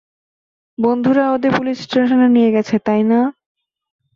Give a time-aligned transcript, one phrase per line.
[0.77, 3.19] বন্ধুরা ওদের পুলিশ স্টেশনে নিয়ে গেছে, তাই না?